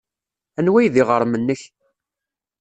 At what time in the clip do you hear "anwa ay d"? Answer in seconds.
0.59-0.95